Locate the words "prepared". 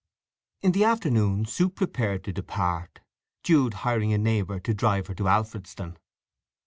1.69-2.23